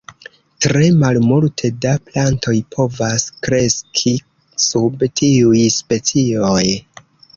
[0.65, 4.15] Tre malmulte da plantoj povas kreski
[4.65, 6.63] sub tiuj specioj.